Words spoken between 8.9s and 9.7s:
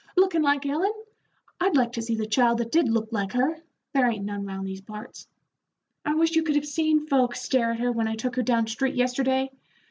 yesterday.